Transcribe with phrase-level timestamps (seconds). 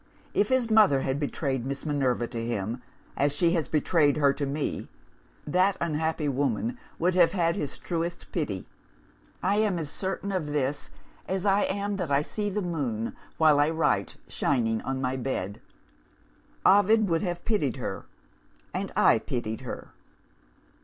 [0.33, 2.81] If his mother had betrayed Miss Minerva to him,
[3.15, 4.89] as she has betrayed her to me,
[5.45, 8.65] that unhappy woman would have had his truest pity.
[9.43, 10.89] I am as certain of this,
[11.27, 15.61] as I am that I see the moon, while I write, shining on my bed.
[16.65, 18.07] Ovid would have pitied her.
[18.73, 19.89] And I pitied her.